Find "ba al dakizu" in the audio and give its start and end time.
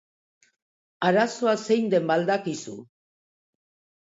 2.09-2.75